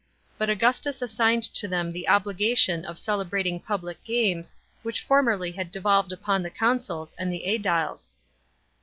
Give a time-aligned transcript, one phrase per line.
[0.39, 6.11] But Augustus assigned to them the obligation of celebrating public games, which formerly had devolved
[6.11, 8.09] upon the consuls and the sediles.